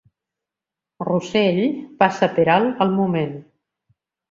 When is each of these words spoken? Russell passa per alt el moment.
Russell 1.09 1.61
passa 2.01 2.31
per 2.39 2.49
alt 2.55 2.83
el 2.89 2.95
moment. 3.03 3.39